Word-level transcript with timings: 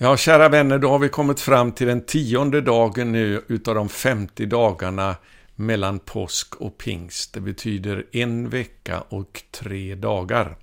Ja, 0.00 0.16
kära 0.16 0.48
vänner, 0.48 0.78
då 0.78 0.90
har 0.90 0.98
vi 0.98 1.08
kommit 1.08 1.40
fram 1.40 1.72
till 1.72 1.86
den 1.86 2.00
tionde 2.00 2.60
dagen 2.60 3.12
nu 3.12 3.42
utav 3.48 3.74
de 3.74 3.88
50 3.88 4.46
dagarna 4.46 5.16
mellan 5.54 5.98
påsk 5.98 6.54
och 6.54 6.78
pingst. 6.78 7.32
Det 7.32 7.40
betyder 7.40 8.06
en 8.12 8.48
vecka 8.48 9.04
och 9.08 9.42
tre 9.50 9.94
dagar. 9.94 10.56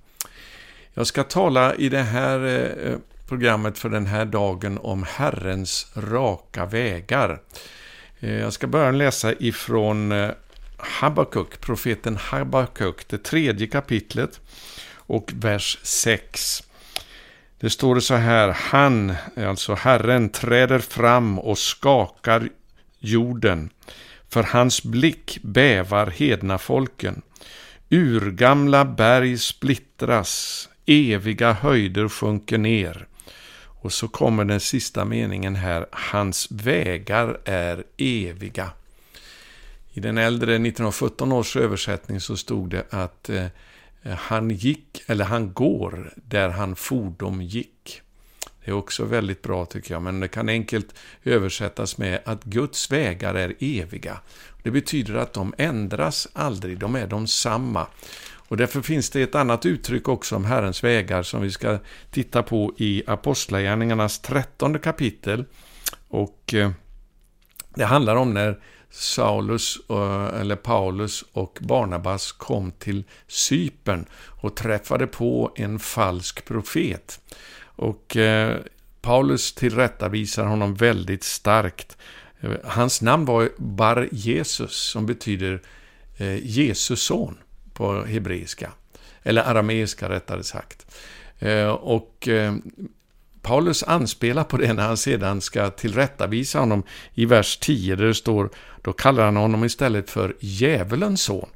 Jag 0.94 1.08
ska 1.08 1.24
tala 1.24 1.76
i 1.76 1.90
det 1.90 2.02
här 2.02 2.46
eh, 2.86 2.98
programmet 3.28 3.78
för 3.78 3.90
den 3.90 4.06
här 4.06 4.26
dagen 4.26 4.80
om 4.82 5.06
Herrens 5.10 5.92
raka 5.96 6.66
vägar. 6.66 7.42
Eh, 8.20 8.40
jag 8.40 8.54
ska 8.54 8.68
börja 8.68 8.92
läsa 8.92 9.34
ifrån 9.34 10.12
eh, 10.12 10.32
Habakuk, 10.78 11.62
profeten 11.62 12.18
Habakuk, 12.18 13.08
det 13.08 13.24
tredje 13.24 13.68
kapitlet 13.68 14.42
och 14.96 15.32
vers 15.36 15.80
6. 15.84 16.64
Det 17.60 17.70
står 17.70 18.00
så 18.00 18.16
här, 18.16 18.50
han, 18.50 19.16
alltså 19.38 19.74
Herren, 19.74 20.30
träder 20.30 20.80
fram 20.80 21.40
och 21.40 21.58
skakar 21.58 22.50
jorden. 23.00 23.70
För 24.30 24.44
hans 24.44 24.84
blick 24.84 25.40
bävar 25.42 26.08
hedna 26.08 26.58
folken. 26.58 27.22
Urgamla 27.90 28.86
berg 28.86 29.38
splittras, 29.38 30.70
eviga 30.86 31.54
höjder 31.54 32.10
sjunker 32.10 32.58
ner. 32.58 33.08
Och 33.82 33.94
så 33.94 34.08
kommer 34.08 34.46
den 34.46 34.60
sista 34.60 35.06
meningen 35.06 35.56
här, 35.56 35.86
hans 35.92 36.52
vägar 36.52 37.38
är 37.46 37.84
eviga. 37.98 38.72
I 39.94 40.00
den 40.00 40.18
äldre 40.18 40.54
1917 40.54 41.32
års 41.32 41.56
översättning 41.56 42.20
så 42.20 42.38
stod 42.38 42.70
det 42.70 42.86
att 42.90 43.30
eh, 43.30 43.46
Eh, 44.06 44.16
han 44.16 44.50
gick, 44.50 45.04
eller 45.08 45.26
han 45.26 45.54
går, 45.54 46.14
där 46.16 46.50
han 46.50 46.76
fordom 46.76 47.42
gick. 47.42 48.02
Det 48.66 48.72
är 48.72 48.76
också 48.76 49.06
väldigt 49.06 49.42
bra 49.42 49.66
tycker 49.66 49.94
jag, 49.94 50.02
men 50.02 50.20
det 50.20 50.28
kan 50.28 50.50
enkelt 50.50 50.96
översättas 51.24 51.98
med 51.98 52.22
att 52.26 52.44
Guds 52.44 52.92
vägar 52.92 53.36
är 53.36 53.56
eviga. 53.60 54.20
Det 54.64 54.72
betyder 54.72 55.16
att 55.16 55.34
de 55.34 55.54
ändras 55.58 56.28
aldrig, 56.34 56.80
de 56.80 56.96
är 56.96 57.08
de 57.08 57.28
samma. 57.28 57.88
Och 58.48 58.58
därför 58.58 58.82
finns 58.82 59.10
det 59.10 59.22
ett 59.22 59.36
annat 59.36 59.66
uttryck 59.66 60.08
också 60.08 60.36
om 60.36 60.46
Herrens 60.46 60.84
vägar 60.84 61.24
som 61.24 61.42
vi 61.42 61.52
ska 61.52 61.80
titta 62.12 62.44
på 62.44 62.74
i 62.78 63.04
Apostlagärningarnas 63.08 64.20
trettonde 64.20 64.80
kapitel. 64.80 65.46
Och 66.08 66.54
eh, 66.54 66.72
det 67.76 67.86
handlar 67.86 68.16
om 68.16 68.34
när 68.34 68.60
Saulus, 68.96 69.78
eh, 69.90 70.42
eller 70.42 70.56
Paulus 70.56 71.24
och 71.32 71.58
Barnabas 71.62 72.32
kom 72.32 72.72
till 72.72 73.04
Cypern 73.28 74.06
och 74.42 74.56
träffade 74.56 75.08
på 75.08 75.52
en 75.56 75.80
falsk 75.80 76.46
profet. 76.46 77.20
Och 77.62 78.18
eh, 78.18 78.58
Paulus 79.02 79.54
tillrättavisar 79.54 80.46
honom 80.46 80.76
väldigt 80.76 81.24
starkt. 81.24 81.98
Eh, 82.40 82.52
hans 82.64 83.02
namn 83.02 83.26
var 83.26 83.50
Bar 83.58 84.10
Jesus, 84.12 84.76
som 84.76 85.06
betyder 85.06 85.62
eh, 86.18 86.46
Jesus 86.46 87.02
son 87.02 87.38
på 87.74 88.04
hebreiska. 88.04 88.72
Eller 89.24 89.42
arameiska 89.42 90.10
rättare 90.10 90.44
sagt. 90.44 90.86
Eh, 91.40 91.68
och 91.68 92.28
Paulus 93.46 93.84
anspelar 93.84 94.44
på 94.44 94.58
det 94.58 94.74
när 94.74 94.88
han 94.88 94.98
sedan 94.98 95.42
ska 95.42 95.70
tillrättavisa 95.70 96.60
honom 96.60 96.84
i 97.14 97.26
vers 97.26 97.58
10 97.58 97.96
där 97.96 98.06
det 98.06 98.14
står 98.14 98.50
då 98.82 98.94
kallar 98.94 99.26
han 99.26 99.36
honom 99.36 99.64
istället 99.64 100.10
för 100.10 100.36
djävulens 100.40 101.22
son. 101.22 101.50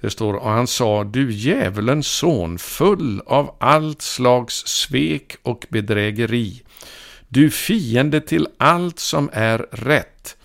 Det 0.00 0.10
står, 0.10 0.34
och 0.34 0.50
han 0.50 0.66
sa, 0.66 1.04
du 1.04 1.32
djävulens 1.32 2.06
son, 2.06 2.58
full 2.58 3.22
av 3.26 3.54
allt 3.58 4.02
slags 4.02 4.54
svek 4.66 5.36
och 5.42 5.66
bedrägeri. 5.68 6.62
Du 7.28 7.50
fiende 7.50 8.20
till 8.20 8.48
allt 8.58 8.98
som 8.98 9.30
är 9.32 9.58
rätt. 9.70 10.36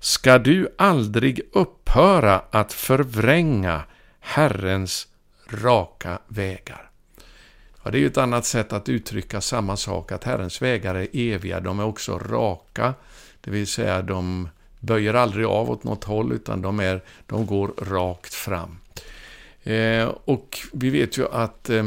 Ska 0.00 0.38
du 0.38 0.68
aldrig 0.78 1.40
upphöra 1.52 2.42
att 2.50 2.72
förvränga 2.72 3.82
Herrens 4.20 5.08
raka 5.50 6.18
vägar? 6.28 6.83
Ja, 7.84 7.90
det 7.90 7.98
är 7.98 8.00
ju 8.00 8.06
ett 8.06 8.18
annat 8.18 8.46
sätt 8.46 8.72
att 8.72 8.88
uttrycka 8.88 9.40
samma 9.40 9.76
sak, 9.76 10.12
att 10.12 10.24
Herrens 10.24 10.62
vägar 10.62 10.94
är 10.94 11.08
eviga, 11.12 11.60
de 11.60 11.80
är 11.80 11.84
också 11.84 12.18
raka, 12.18 12.94
det 13.40 13.50
vill 13.50 13.66
säga 13.66 14.02
de 14.02 14.48
böjer 14.80 15.14
aldrig 15.14 15.46
av 15.46 15.70
åt 15.70 15.84
något 15.84 16.04
håll, 16.04 16.32
utan 16.32 16.62
de, 16.62 16.80
är, 16.80 17.02
de 17.26 17.46
går 17.46 17.72
rakt 17.78 18.34
fram. 18.34 18.78
Eh, 19.62 20.04
och 20.24 20.58
vi 20.72 20.90
vet 20.90 21.18
ju 21.18 21.28
att 21.28 21.70
eh, 21.70 21.84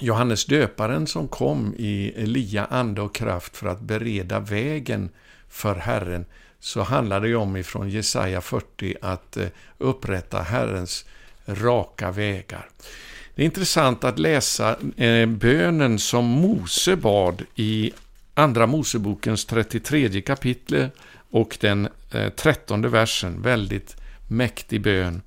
Johannes 0.00 0.44
döparen 0.44 1.06
som 1.06 1.28
kom 1.28 1.74
i 1.78 2.12
Elia 2.16 2.64
ande 2.64 3.02
och 3.02 3.14
kraft 3.14 3.56
för 3.56 3.66
att 3.66 3.80
bereda 3.80 4.40
vägen 4.40 5.10
för 5.48 5.74
Herren, 5.74 6.24
så 6.60 6.82
handlar 6.82 7.20
det 7.20 7.28
ju 7.28 7.36
om 7.36 7.56
ifrån 7.56 7.90
Jesaja 7.90 8.40
40 8.40 8.96
att 9.02 9.36
eh, 9.36 9.46
upprätta 9.78 10.42
Herrens 10.42 11.04
raka 11.46 12.10
vägar. 12.10 12.68
Det 13.40 13.44
är 13.44 13.46
intressant 13.46 14.04
att 14.04 14.18
läsa 14.18 14.76
eh, 14.96 15.26
bönen 15.26 15.98
som 15.98 16.24
Mose 16.24 16.96
bad 16.96 17.42
i 17.54 17.92
Andra 18.34 18.66
Mosebokens 18.66 19.44
33 19.44 20.20
kapitel 20.22 20.88
och 21.30 21.58
den 21.60 21.88
eh, 22.12 22.28
trettonde 22.28 22.88
versen, 22.88 23.42
väldigt 23.42 23.96
mäktig 24.28 24.82
bön. 24.82 25.22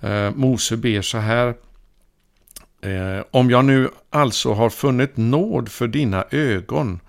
Eh, 0.00 0.30
Mose 0.30 0.76
ber 0.76 1.02
så 1.02 1.18
här. 1.18 1.54
Eh, 2.80 3.24
Om 3.30 3.50
jag 3.50 3.64
nu 3.64 3.90
alltså 4.10 4.52
har 4.52 4.70
funnit 4.70 5.16
nåd 5.16 5.68
för 5.68 5.88
dina 5.88 6.24
ögon, 6.30 7.00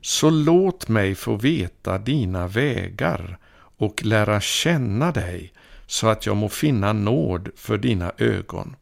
så 0.00 0.30
låt 0.30 0.88
mig 0.88 1.14
få 1.14 1.36
veta 1.36 1.98
dina 1.98 2.48
vägar 2.48 3.38
och 3.76 4.04
lära 4.04 4.40
känna 4.40 5.12
dig, 5.12 5.52
så 5.86 6.08
att 6.08 6.26
jag 6.26 6.36
må 6.36 6.48
finna 6.48 6.92
nåd 6.92 7.48
för 7.56 7.78
dina 7.78 8.12
ögon. 8.18 8.76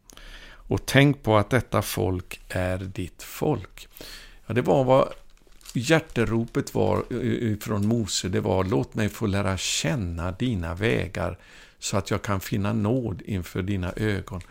Och 0.67 0.85
tänk 0.85 1.23
på 1.23 1.37
att 1.37 1.49
detta 1.49 1.81
folk 1.81 2.41
är 2.49 2.77
ditt 2.77 3.23
folk. 3.23 3.87
Ja, 4.45 4.53
det 4.53 4.61
var 4.61 4.83
vad 4.83 5.09
hjärteropet 5.73 6.73
var 6.73 7.03
från 7.59 7.87
Mose, 7.87 8.29
det 8.29 8.39
var 8.39 8.63
låt 8.63 8.93
mig 8.93 9.09
få 9.09 9.25
lära 9.25 9.57
känna 9.57 10.31
dina 10.31 10.75
vägar 10.75 11.37
så 11.79 11.97
att 11.97 12.11
jag 12.11 12.21
kan 12.21 12.39
finna 12.39 12.73
nåd 12.73 13.21
inför 13.25 13.61
dina 13.61 13.93
ögon. 13.95 14.41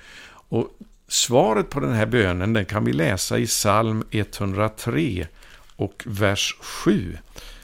Och 0.49 0.69
Svaret 1.09 1.71
på 1.71 1.81
den 1.81 1.93
här 1.93 2.07
bönen 2.07 2.53
den 2.53 2.65
kan 2.65 2.85
vi 2.85 2.93
läsa 2.93 3.39
i 3.39 3.47
psalm 3.47 4.05
103 4.11 5.27
och 5.77 6.03
vers 6.07 6.57
7. 6.61 7.19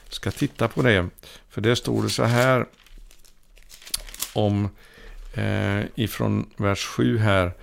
Jag 0.05 0.13
ska 0.13 0.31
titta 0.31 0.67
på 0.67 0.81
det, 0.81 1.09
för 1.49 1.61
det 1.61 1.75
står 1.75 2.03
det 2.03 2.09
så 2.09 2.23
här 2.23 2.65
om 4.33 4.69
eh, 5.33 5.81
ifrån 5.95 6.49
vers 6.57 6.85
7 6.85 7.17
här. 7.17 7.53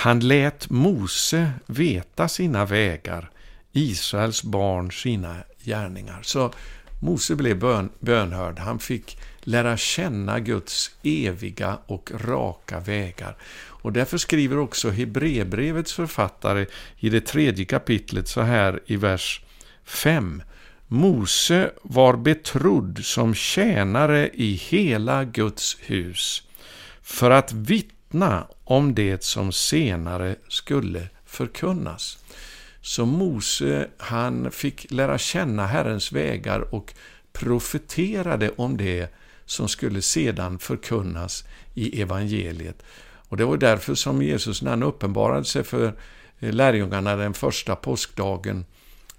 Han 0.00 0.20
lät 0.20 0.70
Mose 0.70 1.52
veta 1.66 2.28
sina 2.28 2.64
vägar 2.64 3.30
Israels 3.72 4.42
barn 4.42 4.92
sina 4.92 5.36
gärningar. 5.64 6.18
Så 6.22 6.52
Mose 7.00 7.34
blev 7.34 7.58
bön, 7.58 7.90
bönhörd. 7.98 8.58
Han 8.58 8.78
fick 8.78 9.18
lära 9.40 9.76
känna 9.76 10.40
Guds 10.40 10.90
eviga 11.02 11.78
och 11.86 12.10
raka 12.14 12.80
vägar. 12.80 13.36
Och 13.66 13.92
därför 13.92 14.18
skriver 14.18 14.58
också 14.58 14.90
Hebreerbrevets 14.90 15.92
författare 15.92 16.66
i 16.98 17.08
det 17.08 17.20
tredje 17.20 17.64
kapitlet 17.64 18.28
så 18.28 18.40
här 18.40 18.80
i 18.86 18.96
vers 18.96 19.42
5. 19.84 20.42
Mose 20.86 21.70
var 21.82 22.16
betrodd 22.16 23.00
som 23.04 23.34
tjänare 23.34 24.30
i 24.34 24.52
hela 24.52 25.24
Guds 25.24 25.76
hus 25.80 26.42
för 27.02 27.30
att 27.30 27.52
vittna 27.52 27.99
om 28.64 28.94
det 28.94 29.24
som 29.24 29.52
senare 29.52 30.36
skulle 30.48 31.08
förkunnas. 31.24 32.18
Så 32.80 33.06
Mose, 33.06 33.88
han 33.98 34.50
fick 34.50 34.90
lära 34.90 35.18
känna 35.18 35.66
Herrens 35.66 36.12
vägar 36.12 36.74
och 36.74 36.94
profeterade 37.32 38.50
om 38.56 38.76
det 38.76 39.14
som 39.44 39.68
skulle 39.68 40.02
sedan 40.02 40.58
förkunnas 40.58 41.44
i 41.74 42.02
evangeliet. 42.02 42.82
Och 43.28 43.36
det 43.36 43.44
var 43.44 43.56
därför 43.56 43.94
som 43.94 44.22
Jesus, 44.22 44.62
när 44.62 44.70
han 44.70 44.82
uppenbarade 44.82 45.44
sig 45.44 45.64
för 45.64 45.94
eh, 46.38 46.52
lärjungarna 46.52 47.16
den 47.16 47.34
första 47.34 47.76
påskdagen, 47.76 48.64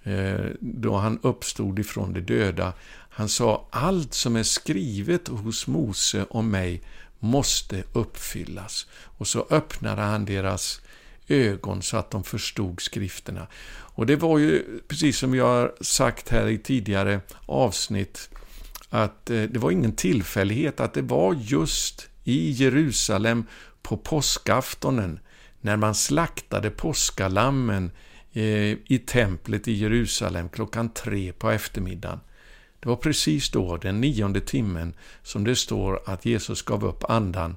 eh, 0.03 0.45
då 0.59 0.95
han 0.95 1.19
uppstod 1.21 1.79
ifrån 1.79 2.13
de 2.13 2.21
döda, 2.21 2.73
han 3.09 3.29
sa 3.29 3.67
allt 3.69 4.13
som 4.13 4.35
är 4.35 4.43
skrivet 4.43 5.27
hos 5.27 5.67
Mose 5.67 6.25
om 6.29 6.49
mig 6.49 6.81
måste 7.21 7.83
uppfyllas. 7.93 8.87
Och 9.17 9.27
så 9.27 9.47
öppnade 9.49 10.01
han 10.01 10.25
deras 10.25 10.81
ögon 11.27 11.81
så 11.81 11.97
att 11.97 12.11
de 12.11 12.23
förstod 12.23 12.81
skrifterna. 12.81 13.47
Och 13.71 14.05
det 14.05 14.15
var 14.15 14.37
ju, 14.37 14.79
precis 14.87 15.17
som 15.17 15.35
jag 15.35 15.45
har 15.45 15.73
sagt 15.81 16.29
här 16.29 16.47
i 16.47 16.57
tidigare 16.57 17.21
avsnitt, 17.45 18.29
att 18.89 19.29
eh, 19.29 19.43
det 19.43 19.59
var 19.59 19.71
ingen 19.71 19.95
tillfällighet 19.95 20.79
att 20.79 20.93
det 20.93 21.01
var 21.01 21.33
just 21.33 22.09
i 22.23 22.51
Jerusalem 22.51 23.45
på 23.81 23.97
påskaftonen, 23.97 25.19
när 25.61 25.77
man 25.77 25.95
slaktade 25.95 26.69
påskalammen 26.69 27.91
eh, 28.33 28.77
i 28.85 29.03
templet 29.07 29.67
i 29.67 29.73
Jerusalem 29.73 30.49
klockan 30.49 30.89
tre 30.89 31.33
på 31.33 31.49
eftermiddagen. 31.49 32.19
Det 32.81 32.89
var 32.89 32.95
precis 32.95 33.49
då, 33.49 33.77
den 33.77 34.01
nionde 34.01 34.41
timmen, 34.41 34.93
som 35.23 35.43
det 35.43 35.55
står 35.55 36.01
att 36.05 36.25
Jesus 36.25 36.61
gav 36.61 36.85
upp 36.85 37.03
andan 37.09 37.55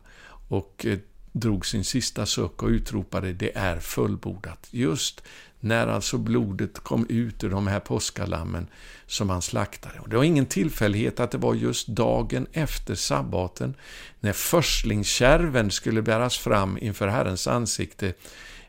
och 0.49 0.87
eh, 0.89 0.99
drog 1.33 1.67
sin 1.67 1.85
sista 1.85 2.27
suck 2.27 2.63
och 2.63 2.69
utropade 2.69 3.33
det 3.33 3.57
är 3.57 3.81
fullbordat. 3.81 4.69
Just 4.71 5.23
när 5.61 5.87
alltså 5.87 6.19
blodet 6.19 6.79
kom 6.79 7.07
ut 7.09 7.45
ur 7.45 7.51
de 7.51 7.67
här 7.67 7.81
påskalammen 7.81 8.67
som 9.07 9.31
han 9.31 9.43
slaktade. 9.43 10.01
Och 10.01 10.09
det 10.09 10.17
var 10.17 10.25
ingen 10.25 10.47
tillfällighet 10.47 11.21
att 11.21 11.31
det 11.31 11.39
var 11.39 11.55
just 11.55 11.87
dagen 11.87 12.47
efter 12.53 12.95
sabbaten, 12.95 13.75
när 14.21 14.33
förstlingskärven 14.33 15.71
skulle 15.71 16.03
bäras 16.03 16.39
fram 16.39 16.79
inför 16.79 17.09
Herrens 17.09 17.49
ansikte 17.49 18.15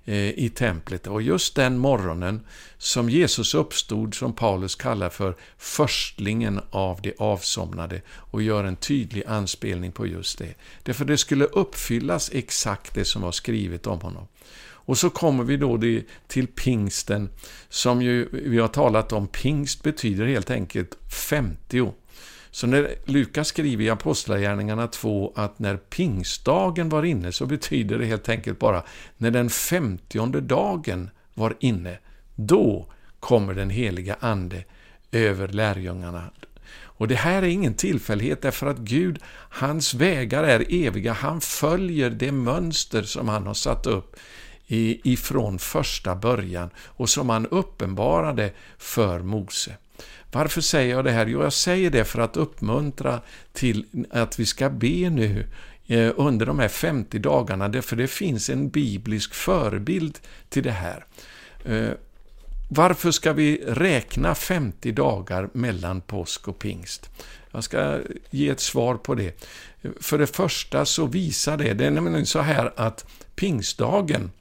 Eh, 0.07 0.29
i 0.29 0.49
templet. 0.49 1.07
Och 1.07 1.21
just 1.21 1.55
den 1.55 1.77
morgonen 1.77 2.41
som 2.77 3.09
Jesus 3.09 3.53
uppstod, 3.53 4.15
som 4.15 4.33
Paulus 4.33 4.75
kallar 4.75 5.09
för 5.09 5.35
förstlingen 5.57 6.61
av 6.69 7.01
de 7.01 7.13
avsomnade, 7.17 8.01
och 8.11 8.41
gör 8.41 8.63
en 8.63 8.75
tydlig 8.75 9.23
anspelning 9.27 9.91
på 9.91 10.07
just 10.07 10.37
det. 10.37 10.53
Därför 10.83 11.05
det 11.05 11.17
skulle 11.17 11.45
uppfyllas 11.45 12.29
exakt 12.33 12.95
det 12.95 13.05
som 13.05 13.21
var 13.21 13.31
skrivet 13.31 13.87
om 13.87 14.01
honom. 14.01 14.27
Och 14.63 14.97
så 14.97 15.09
kommer 15.09 15.43
vi 15.43 15.57
då 15.57 15.79
till 16.27 16.47
pingsten, 16.47 17.29
som 17.69 18.01
ju 18.01 18.29
vi 18.31 18.59
har 18.59 18.67
talat 18.67 19.11
om. 19.11 19.27
Pingst 19.27 19.83
betyder 19.83 20.25
helt 20.25 20.51
enkelt 20.51 20.97
50. 21.29 21.91
Så 22.55 22.67
när 22.67 22.95
Lukas 23.05 23.47
skriver 23.47 23.83
i 23.83 23.89
Apostlagärningarna 23.89 24.87
2 24.87 25.33
att 25.35 25.59
när 25.59 25.77
pingstdagen 25.77 26.89
var 26.89 27.03
inne 27.03 27.31
så 27.31 27.45
betyder 27.45 27.99
det 27.99 28.05
helt 28.05 28.29
enkelt 28.29 28.59
bara 28.59 28.83
när 29.17 29.31
den 29.31 29.49
femtionde 29.49 30.41
dagen 30.41 31.09
var 31.33 31.55
inne. 31.59 31.97
Då 32.35 32.85
kommer 33.19 33.53
den 33.53 33.69
heliga 33.69 34.15
Ande 34.19 34.63
över 35.11 35.47
lärjungarna. 35.47 36.23
Och 36.77 37.07
det 37.07 37.15
här 37.15 37.41
är 37.41 37.47
ingen 37.47 37.73
tillfällighet 37.73 38.41
därför 38.41 38.67
att 38.67 38.77
Gud, 38.77 39.19
hans 39.49 39.93
vägar 39.93 40.43
är 40.43 40.65
eviga. 40.69 41.13
Han 41.13 41.41
följer 41.41 42.09
det 42.09 42.31
mönster 42.31 43.03
som 43.03 43.29
han 43.29 43.47
har 43.47 43.53
satt 43.53 43.87
upp 43.87 44.15
ifrån 44.67 45.59
första 45.59 46.15
början 46.15 46.69
och 46.77 47.09
som 47.09 47.29
han 47.29 47.47
uppenbarade 47.47 48.51
för 48.77 49.19
Mose. 49.19 49.77
Varför 50.35 50.61
säger 50.61 50.95
jag 50.95 51.05
det 51.05 51.11
här? 51.11 51.25
Jo, 51.25 51.43
jag 51.43 51.53
säger 51.53 51.89
det 51.89 52.05
för 52.05 52.19
att 52.19 52.37
uppmuntra 52.37 53.21
till 53.53 54.05
att 54.11 54.39
vi 54.39 54.45
ska 54.45 54.69
be 54.69 55.09
nu 55.09 55.47
eh, 55.87 56.11
under 56.15 56.45
de 56.45 56.59
här 56.59 56.67
50 56.67 57.19
dagarna, 57.19 57.81
för 57.81 57.95
det 57.95 58.07
finns 58.07 58.49
en 58.49 58.69
biblisk 58.69 59.33
förebild 59.33 60.19
till 60.49 60.63
det 60.63 60.71
här. 60.71 61.05
Eh, 61.65 61.89
varför 62.69 63.11
ska 63.11 63.33
vi 63.33 63.63
räkna 63.67 64.35
50 64.35 64.91
dagar 64.91 65.49
mellan 65.53 66.01
påsk 66.01 66.47
och 66.47 66.59
pingst? 66.59 67.09
Jag 67.51 67.63
ska 67.63 67.99
ge 68.29 68.49
ett 68.49 68.59
svar 68.59 68.95
på 68.95 69.15
det. 69.15 69.43
För 70.01 70.17
det 70.17 70.27
första 70.27 70.85
så 70.85 71.05
visar 71.05 71.57
det, 71.57 71.73
det 71.73 71.85
är 71.85 71.91
nämligen 71.91 72.25
så 72.25 72.39
här 72.39 72.73
att 72.75 73.05
pingstdagen 73.35 74.31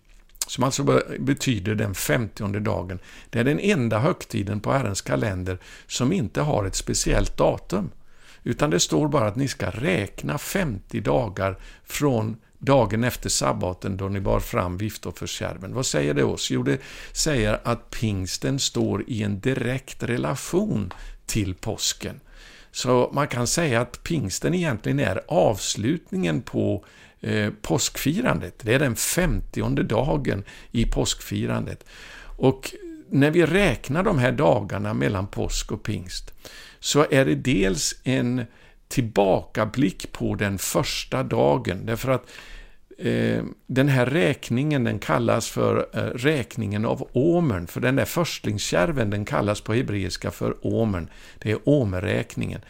som 0.47 0.65
alltså 0.65 1.03
betyder 1.19 1.75
den 1.75 1.95
femtionde 1.95 2.61
dagen. 2.61 2.99
Det 3.31 3.39
är 3.39 3.45
den 3.45 3.61
enda 3.61 3.99
högtiden 3.99 4.61
på 4.61 4.73
Herrens 4.73 5.01
kalender 5.01 5.59
som 5.87 6.13
inte 6.13 6.41
har 6.41 6.65
ett 6.65 6.75
speciellt 6.75 7.37
datum. 7.37 7.91
Utan 8.43 8.71
det 8.71 8.81
står 8.81 9.09
bara 9.09 9.29
att 9.29 9.37
ni 9.37 9.49
ska 9.49 9.71
räkna 9.71 10.39
50 10.39 11.01
dagar 11.01 11.59
från 11.85 12.37
dagen 12.59 13.05
efter 13.05 13.29
sabbaten 13.29 13.97
då 13.97 14.09
ni 14.09 14.21
bar 14.21 14.41
fram 14.41 14.79
viftofferskärven. 14.79 15.75
Vad 15.75 15.87
säger 15.87 16.15
det 16.15 16.25
oss? 16.25 16.51
Jo, 16.51 16.63
det 16.63 16.81
säger 17.13 17.61
att 17.65 17.91
pingsten 17.91 18.59
står 18.59 19.05
i 19.07 19.23
en 19.23 19.41
direkt 19.41 20.03
relation 20.03 20.93
till 21.27 21.55
påsken. 21.55 22.21
Så 22.71 23.11
man 23.13 23.29
kan 23.29 23.47
säga 23.47 23.81
att 23.81 24.03
pingsten 24.03 24.55
egentligen 24.55 25.01
är 25.01 25.21
avslutningen 25.29 26.43
på 26.43 26.85
eh, 27.25 27.51
påskfirandet. 27.63 28.55
Det 28.63 28.75
är 28.75 28.79
den 28.79 28.97
femtionde 28.97 29.83
dagen 29.83 30.45
i 30.71 30.85
påskfirandet. 30.85 31.85
Och 32.37 32.75
när 33.11 33.31
vi 33.31 33.47
räknar 33.47 34.03
de 34.03 34.19
här 34.19 34.33
dagarna 34.33 34.95
mellan 34.95 35.27
påsk 35.27 35.73
och 35.73 35.83
pingst 35.83 36.33
så 36.81 37.07
är 37.11 37.25
det 37.25 37.35
dels 37.35 37.95
en 38.05 38.45
tillbakablick 38.89 40.13
på 40.13 40.35
den 40.35 40.59
första 40.59 41.23
dagen. 41.23 41.87
Därför 41.87 42.13
att 42.13 42.31
eh, 42.99 43.45
den 43.67 43.89
här 43.89 44.07
räkningen 44.07 44.85
den 44.85 44.99
kallas 44.99 45.49
för 45.49 45.87
eh, 45.93 46.01
räkningen 46.01 46.85
av 46.85 47.09
åmern. 47.13 47.67
För 47.67 47.81
den 47.81 47.97
där 47.97 48.05
förstlingskärven 48.05 49.11
den 49.11 49.25
kallas 49.25 49.61
på 49.61 49.75
hebreiska 49.75 50.31
för 50.31 50.67
åmern. 50.67 51.09
Det 51.39 51.51
är 51.51 51.59
åmerräkningen. 51.65 52.61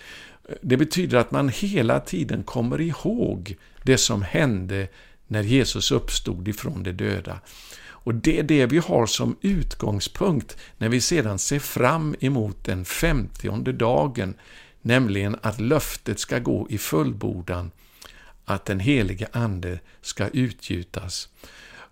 Det 0.60 0.76
betyder 0.76 1.18
att 1.18 1.30
man 1.30 1.48
hela 1.48 2.00
tiden 2.00 2.42
kommer 2.42 2.80
ihåg 2.80 3.56
det 3.84 3.98
som 3.98 4.22
hände 4.22 4.88
när 5.26 5.42
Jesus 5.42 5.92
uppstod 5.92 6.48
ifrån 6.48 6.82
de 6.82 6.92
döda. 6.92 7.40
Och 7.86 8.14
det 8.14 8.38
är 8.38 8.42
det 8.42 8.66
vi 8.66 8.78
har 8.78 9.06
som 9.06 9.36
utgångspunkt 9.40 10.56
när 10.78 10.88
vi 10.88 11.00
sedan 11.00 11.38
ser 11.38 11.58
fram 11.58 12.14
emot 12.20 12.64
den 12.64 12.84
femtionde 12.84 13.72
dagen, 13.72 14.34
nämligen 14.82 15.36
att 15.42 15.60
löftet 15.60 16.18
ska 16.18 16.38
gå 16.38 16.66
i 16.70 16.78
fullbordan, 16.78 17.70
att 18.44 18.64
den 18.64 18.80
helige 18.80 19.28
Ande 19.32 19.78
ska 20.00 20.28
utgjutas. 20.28 21.28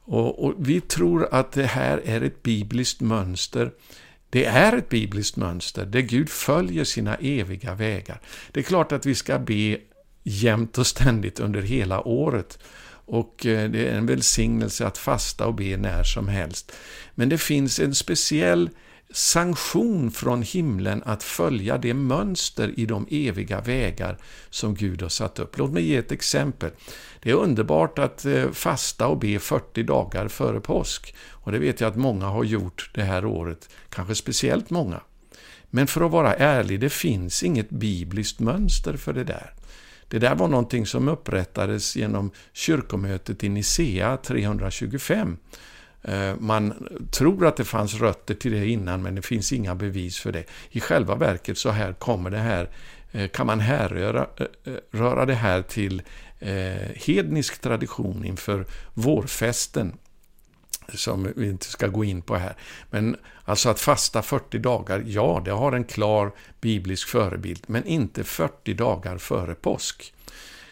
Och, 0.04 0.44
och, 0.44 0.54
Vi 0.58 0.80
tror 0.80 1.28
att 1.34 1.52
det 1.52 1.66
här 1.66 2.02
är 2.04 2.20
ett 2.20 2.42
bibliskt 2.42 3.00
mönster. 3.00 3.72
Det 4.30 4.44
är 4.44 4.72
ett 4.72 4.88
bibliskt 4.88 5.36
mönster 5.36 5.84
där 5.84 6.00
Gud 6.00 6.30
följer 6.30 6.84
sina 6.84 7.14
eviga 7.14 7.74
vägar. 7.74 8.20
Det 8.52 8.60
är 8.60 8.64
klart 8.64 8.92
att 8.92 9.06
vi 9.06 9.14
ska 9.14 9.38
be 9.38 9.78
jämt 10.22 10.78
och 10.78 10.86
ständigt 10.86 11.40
under 11.40 11.62
hela 11.62 12.08
året. 12.08 12.58
Och 13.04 13.46
eh, 13.46 13.70
det 13.70 13.88
är 13.88 13.94
en 13.94 14.06
välsignelse 14.06 14.86
att 14.86 14.98
fasta 14.98 15.46
och 15.46 15.54
be 15.54 15.76
när 15.76 16.04
som 16.04 16.28
helst. 16.28 16.72
Men 17.14 17.28
det 17.28 17.38
finns 17.38 17.80
en 17.80 17.94
speciell 17.94 18.70
sanktion 19.12 20.10
från 20.10 20.42
himlen 20.42 21.02
att 21.06 21.22
följa 21.22 21.78
det 21.78 21.94
mönster 21.94 22.78
i 22.80 22.86
de 22.86 23.06
eviga 23.10 23.60
vägar 23.60 24.18
som 24.50 24.74
Gud 24.74 25.02
har 25.02 25.08
satt 25.08 25.38
upp. 25.38 25.58
Låt 25.58 25.72
mig 25.72 25.82
ge 25.82 25.96
ett 25.96 26.12
exempel. 26.12 26.70
Det 27.22 27.30
är 27.30 27.34
underbart 27.34 27.98
att 27.98 28.24
eh, 28.24 28.50
fasta 28.50 29.06
och 29.06 29.18
be 29.18 29.38
40 29.38 29.82
dagar 29.82 30.28
före 30.28 30.60
påsk. 30.60 31.14
Och 31.30 31.52
det 31.52 31.58
vet 31.58 31.80
jag 31.80 31.88
att 31.88 31.96
många 31.96 32.26
har 32.26 32.44
gjort 32.44 32.90
det 32.94 33.02
här 33.02 33.24
året, 33.24 33.68
kanske 33.88 34.14
speciellt 34.14 34.70
många. 34.70 35.00
Men 35.70 35.86
för 35.86 36.00
att 36.06 36.12
vara 36.12 36.34
ärlig, 36.34 36.80
det 36.80 36.90
finns 36.90 37.42
inget 37.42 37.70
bibliskt 37.70 38.40
mönster 38.40 38.96
för 38.96 39.12
det 39.12 39.24
där. 39.24 39.54
Det 40.12 40.18
där 40.18 40.34
var 40.34 40.48
någonting 40.48 40.86
som 40.86 41.08
upprättades 41.08 41.96
genom 41.96 42.30
kyrkomötet 42.52 43.44
i 43.44 43.48
Nicea 43.48 44.16
325. 44.16 45.36
Eh, 46.02 46.34
man 46.38 46.88
tror 47.10 47.46
att 47.46 47.56
det 47.56 47.64
fanns 47.64 47.94
rötter 47.94 48.34
till 48.34 48.52
det 48.52 48.66
innan, 48.66 49.02
men 49.02 49.14
det 49.14 49.22
finns 49.22 49.52
inga 49.52 49.74
bevis 49.74 50.18
för 50.18 50.32
det. 50.32 50.44
I 50.70 50.80
själva 50.80 51.14
verket 51.14 51.58
så 51.58 51.70
här 51.70 51.92
kommer 51.92 52.30
det 52.30 52.38
här, 52.38 52.70
eh, 53.12 53.28
kan 53.28 53.46
man 53.46 53.60
härröra 53.60 54.26
eh, 54.36 54.72
röra 54.90 55.26
det 55.26 55.34
här 55.34 55.62
till 55.62 56.02
hednisk 56.94 57.60
tradition 57.60 58.24
inför 58.24 58.66
vårfesten 58.94 59.92
som 60.94 61.32
vi 61.36 61.48
inte 61.48 61.66
ska 61.66 61.86
gå 61.86 62.04
in 62.04 62.22
på 62.22 62.36
här. 62.36 62.56
Men 62.90 63.16
alltså 63.44 63.68
att 63.68 63.80
fasta 63.80 64.22
40 64.22 64.58
dagar, 64.58 65.04
ja, 65.06 65.42
det 65.44 65.50
har 65.50 65.72
en 65.72 65.84
klar 65.84 66.32
biblisk 66.60 67.08
förebild, 67.08 67.64
men 67.66 67.86
inte 67.86 68.24
40 68.24 68.74
dagar 68.74 69.18
före 69.18 69.54
påsk. 69.54 70.14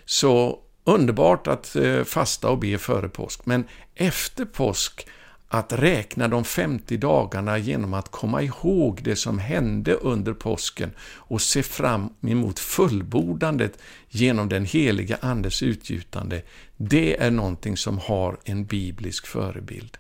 Så 0.05 0.59
underbart 0.85 1.47
att 1.47 1.77
eh, 1.77 2.05
fasta 2.05 2.49
och 2.49 2.59
be 2.59 2.79
före 2.79 3.09
påsk, 3.09 3.47
men 3.47 3.65
efter 3.95 4.45
påsk 4.45 5.07
att 5.53 5.73
räkna 5.73 6.29
de 6.29 6.45
50 6.45 6.97
dagarna 6.97 7.59
genom 7.59 7.95
att 7.95 8.11
komma 8.11 8.43
ihåg 8.43 9.01
det 9.03 9.17
som 9.17 9.39
hände 9.39 9.95
under 9.95 10.33
påsken 10.33 10.91
och 11.01 11.43
se 11.43 11.63
fram 11.63 12.11
emot 12.23 12.59
fullbordandet 12.59 13.79
genom 14.09 14.49
den 14.49 14.65
heliga 14.65 15.19
Andes 15.21 15.63
utgjutande, 15.63 16.43
det 16.77 17.23
är 17.23 17.31
någonting 17.31 17.77
som 17.77 17.99
har 17.99 18.37
en 18.45 18.65
biblisk 18.65 19.27
förebild. 19.27 19.99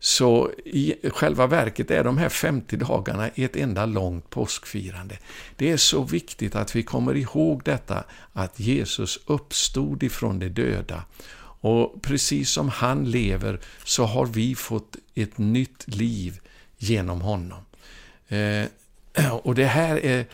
Så 0.00 0.50
i 0.64 0.94
själva 1.10 1.46
verket 1.46 1.90
är 1.90 2.04
de 2.04 2.18
här 2.18 2.28
50 2.28 2.76
dagarna 2.76 3.28
ett 3.28 3.56
enda 3.56 3.86
långt 3.86 4.30
påskfirande. 4.30 5.18
Det 5.56 5.70
är 5.70 5.76
så 5.76 6.02
viktigt 6.02 6.56
att 6.56 6.76
vi 6.76 6.82
kommer 6.82 7.16
ihåg 7.16 7.62
detta, 7.64 8.04
att 8.32 8.60
Jesus 8.60 9.18
uppstod 9.26 10.02
ifrån 10.02 10.38
de 10.38 10.48
döda. 10.48 11.04
Och 11.60 12.02
precis 12.02 12.50
som 12.50 12.68
han 12.68 13.10
lever 13.10 13.60
så 13.84 14.04
har 14.04 14.26
vi 14.26 14.54
fått 14.54 14.96
ett 15.14 15.38
nytt 15.38 15.84
liv 15.86 16.40
genom 16.76 17.20
honom. 17.20 17.60
Eh, 18.28 18.66
och 19.42 19.54
det 19.54 19.66
här 19.66 20.04
är 20.04 20.26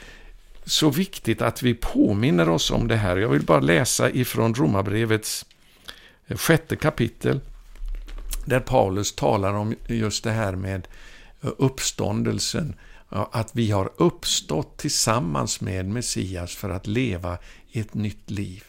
så 0.65 0.91
viktigt 0.91 1.43
att 1.43 1.63
vi 1.63 1.75
påminner 1.75 2.49
oss 2.49 2.71
om 2.71 2.89
det 2.89 2.97
här. 2.97 3.17
Jag 3.17 3.29
vill 3.29 3.43
bara 3.43 3.61
läsa 3.61 4.11
ifrån 4.11 4.55
Romarbrevets 4.55 5.47
eh, 6.27 6.37
sjätte 6.37 6.77
kapitel 6.77 7.41
där 8.45 8.61
Paulus 8.61 9.15
talar 9.15 9.55
om 9.55 9.75
just 9.87 10.25
det 10.25 10.31
här 10.31 10.57
med 10.57 10.89
eh, 11.43 11.51
uppståndelsen, 11.59 12.75
att 13.09 13.51
vi 13.53 13.71
har 13.71 13.91
uppstått 13.97 14.77
tillsammans 14.77 15.61
med 15.61 15.87
Messias 15.87 16.55
för 16.55 16.71
att 16.71 16.87
leva 16.87 17.39
ett 17.73 17.95
nytt 17.95 18.31
liv. 18.31 18.65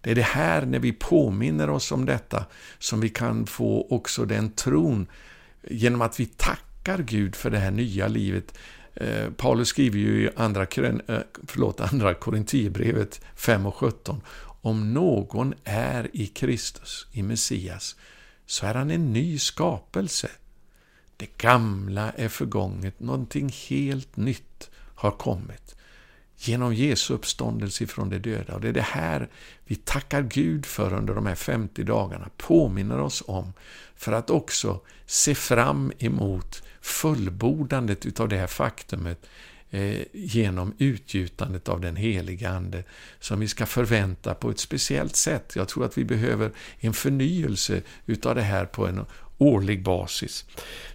Det 0.00 0.10
är 0.10 0.14
det 0.14 0.22
här, 0.22 0.66
när 0.66 0.78
vi 0.78 0.92
påminner 0.92 1.70
oss 1.70 1.92
om 1.92 2.06
detta, 2.06 2.44
som 2.78 3.00
vi 3.00 3.08
kan 3.08 3.46
få 3.46 3.86
också 3.90 4.24
den 4.24 4.50
tron 4.50 5.06
genom 5.62 6.02
att 6.02 6.20
vi 6.20 6.26
tackar 6.26 6.98
Gud 6.98 7.36
för 7.36 7.50
det 7.50 7.58
här 7.58 7.70
nya 7.70 8.08
livet. 8.08 8.58
Eh, 8.94 9.30
Paulus 9.30 9.68
skriver 9.68 9.98
ju 9.98 10.24
i 10.24 10.30
andra, 10.36 10.62
eh, 10.62 11.18
förlåt, 11.46 11.80
andra 11.80 12.14
Korinthierbrevet 12.14 13.20
5 13.34 13.66
och 13.66 13.74
17 13.74 14.22
om 14.62 14.94
någon 14.94 15.54
är 15.64 16.08
i 16.12 16.26
Kristus, 16.26 17.06
i 17.12 17.22
Messias, 17.22 17.96
så 18.46 18.66
är 18.66 18.74
han 18.74 18.90
en 18.90 19.12
ny 19.12 19.38
skapelse. 19.38 20.30
Det 21.16 21.38
gamla 21.38 22.12
är 22.12 22.28
förgånget, 22.28 23.00
någonting 23.00 23.48
helt 23.68 24.16
nytt 24.16 24.70
har 24.94 25.10
kommit 25.10 25.76
genom 26.48 26.74
Jesu 26.74 27.14
uppståndelse 27.14 27.86
från 27.86 28.10
de 28.10 28.18
döda. 28.18 28.54
Och 28.54 28.60
det 28.60 28.68
är 28.68 28.72
det 28.72 28.80
här 28.80 29.28
vi 29.64 29.74
tackar 29.74 30.22
Gud 30.22 30.66
för 30.66 30.94
under 30.94 31.14
de 31.14 31.26
här 31.26 31.34
50 31.34 31.82
dagarna, 31.82 32.28
påminner 32.36 33.00
oss 33.00 33.22
om, 33.26 33.52
för 33.96 34.12
att 34.12 34.30
också 34.30 34.80
se 35.06 35.34
fram 35.34 35.92
emot 35.98 36.62
fullbordandet 36.80 38.06
utav 38.06 38.28
det 38.28 38.36
här 38.36 38.46
faktumet 38.46 39.26
eh, 39.70 40.02
genom 40.12 40.74
utgjutandet 40.78 41.68
av 41.68 41.80
den 41.80 41.96
heliga 41.96 42.50
Ande, 42.50 42.84
som 43.20 43.40
vi 43.40 43.48
ska 43.48 43.66
förvänta 43.66 44.34
på 44.34 44.50
ett 44.50 44.58
speciellt 44.58 45.16
sätt. 45.16 45.52
Jag 45.56 45.68
tror 45.68 45.84
att 45.84 45.98
vi 45.98 46.04
behöver 46.04 46.52
en 46.78 46.92
förnyelse 46.92 47.82
utav 48.06 48.34
det 48.34 48.42
här 48.42 48.64
på 48.64 48.86
en 48.86 49.04
årlig 49.40 49.82
basis. 49.82 50.44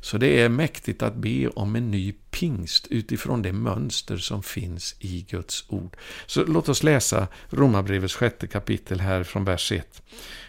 Så 0.01 0.17
det 0.17 0.41
är 0.41 0.49
mäktigt 0.49 1.03
att 1.03 1.15
be 1.15 1.47
om 1.47 1.75
en 1.75 1.91
ny 1.91 2.13
pingst 2.31 2.87
utifrån 2.87 3.41
det 3.41 3.53
mönster 3.53 4.17
som 4.17 4.43
finns 4.43 4.95
i 4.99 5.25
Guds 5.29 5.65
ord. 5.67 5.97
Så 6.25 6.45
låt 6.45 6.69
oss 6.69 6.83
läsa 6.83 7.27
Romarbrevets 7.49 8.15
sjätte 8.15 8.47
kapitel 8.47 8.99
här 8.99 9.23
från 9.23 9.45
vers 9.45 9.71
1. 9.71 10.01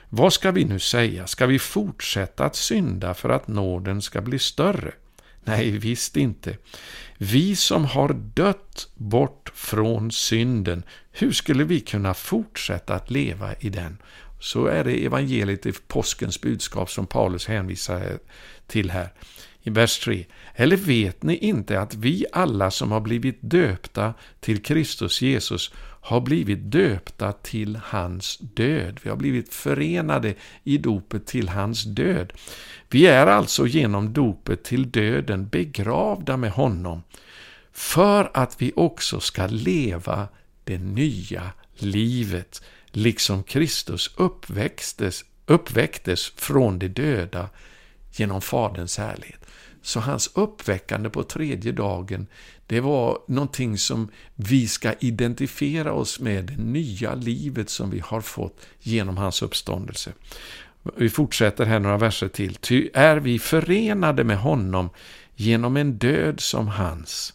Vad 0.09 0.33
ska 0.33 0.51
vi 0.51 0.65
nu 0.65 0.79
säga? 0.79 1.27
Ska 1.27 1.47
vi 1.47 1.59
fortsätta 1.59 2.45
att 2.45 2.57
synda 2.57 3.15
för 3.15 3.29
att 3.29 3.49
nåden 3.49 4.03
ska 4.03 4.21
bli 4.21 4.39
större? 4.39 4.93
Nej, 5.45 5.71
visst 5.71 6.17
inte. 6.17 6.57
Vi 7.19 7.57
som 7.57 7.85
har 7.85 8.13
dött 8.35 8.89
bort 8.95 9.53
från 9.55 10.11
synden, 10.11 10.83
hur 11.13 11.33
skulle 11.33 11.65
vi 11.65 11.81
kunna 11.81 12.15
fortsätta 12.15 12.95
att 12.95 13.11
leva 13.11 13.55
i 13.55 13.69
den? 13.69 13.99
Så 14.41 14.67
är 14.67 14.85
det 14.85 15.05
evangeliet 15.05 15.67
i 15.67 15.73
påskens 15.73 16.41
budskap 16.41 16.91
som 16.91 17.07
Paulus 17.07 17.47
hänvisar 17.47 18.19
till 18.67 18.91
här. 18.91 19.13
I 19.63 19.71
vers 19.71 19.99
3. 19.99 20.27
Eller 20.55 20.77
vet 20.77 21.23
ni 21.23 21.37
inte 21.37 21.81
att 21.81 21.95
vi 21.95 22.27
alla 22.33 22.71
som 22.71 22.93
har 22.93 23.01
blivit 23.01 23.39
döpta 23.41 24.15
till 24.41 24.63
Kristus 24.63 25.23
Jesus 25.23 25.73
har 26.01 26.21
blivit 26.21 26.71
döpta 26.71 27.33
till 27.33 27.79
hans 27.85 28.39
död. 28.39 29.01
Vi 29.03 29.11
har 29.11 29.17
blivit 29.17 29.55
förenade 29.55 30.35
i 30.65 30.79
dopet 30.79 31.27
till 31.27 31.49
hans 31.49 31.85
död. 31.85 32.33
Vi 32.91 33.07
är 33.07 33.27
alltså 33.27 33.67
genom 33.67 34.13
dopet 34.13 34.65
till 34.65 34.91
döden 34.91 35.49
begravda 35.49 36.37
med 36.37 36.51
honom 36.51 37.03
för 37.73 38.31
att 38.35 38.63
vi 38.63 38.73
också 38.77 39.21
ska 39.21 39.47
leva 39.47 40.29
det 40.65 40.79
nya 40.79 41.53
livet 41.75 42.63
liksom 42.97 43.43
Kristus 43.43 44.11
uppväxtes, 44.17 45.25
uppväcktes 45.47 46.33
från 46.37 46.79
de 46.79 46.89
döda 46.89 47.49
genom 48.13 48.41
Faderns 48.41 48.99
härlighet. 48.99 49.47
Så 49.83 50.01
hans 50.01 50.31
uppväckande 50.35 51.11
på 51.11 51.23
tredje 51.23 51.73
dagen, 51.73 52.27
det 52.67 52.81
var 52.81 53.19
någonting 53.29 53.79
som 53.79 54.11
vi 54.35 54.69
ska 54.69 54.93
identifiera 54.93 55.93
oss 55.93 56.21
med, 56.21 56.45
det 56.45 56.57
nya 56.57 57.15
livet 57.15 57.71
som 57.71 57.91
vi 57.91 58.01
har 58.01 58.21
fått 58.21 58.67
genom 58.81 59.17
hans 59.17 59.43
uppståndelse. 59.43 60.13
Vi 60.97 61.11
fortsätter 61.11 61.65
här 61.65 61.79
några 61.79 61.99
verser 61.99 62.29
till. 62.29 62.55
Ty 62.55 62.89
är 62.95 63.17
vi 63.17 63.39
förenade 63.39 64.25
med 64.25 64.39
honom 64.39 64.91
genom 65.35 65.77
en 65.77 65.99
död 65.99 66.41
som 66.41 66.69
hans, 66.69 67.35